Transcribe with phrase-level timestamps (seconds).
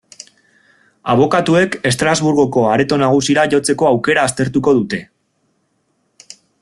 [1.13, 5.03] Abokatuek Estrasburgoko Areto Nagusira jotzeko aukera aztertuko dute.